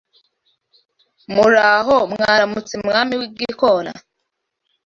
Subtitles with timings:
[1.33, 3.91] muraho Mwaramutse Mwami w'igikona